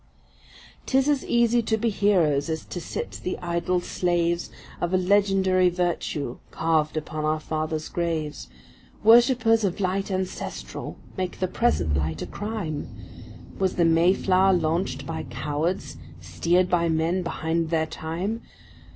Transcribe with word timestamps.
’Tis 0.87 1.07
as 1.07 1.23
easy 1.25 1.61
to 1.61 1.77
be 1.77 1.91
heroes 1.91 2.49
as 2.49 2.65
to 2.65 2.81
sit 2.81 3.19
the 3.23 3.37
idle 3.37 3.79
slaves 3.79 4.49
Of 4.81 4.95
a 4.95 4.97
legendary 4.97 5.69
virtue 5.69 6.39
carved 6.49 6.97
upon 6.97 7.23
our 7.23 7.39
father’s 7.39 7.87
graves, 7.87 8.47
Worshippers 9.03 9.63
of 9.63 9.79
light 9.79 10.09
ancestral 10.09 10.97
make 11.17 11.37
the 11.39 11.47
present 11.47 11.95
light 11.95 12.23
a 12.23 12.25
crime;— 12.25 12.89
Was 13.59 13.75
the 13.75 13.85
Mayflower 13.85 14.53
launched 14.53 15.05
by 15.05 15.21
cowards, 15.21 15.97
steered 16.19 16.67
by 16.67 16.89
men 16.89 17.21
behind 17.21 17.69
their 17.69 17.85
time? 17.85 18.41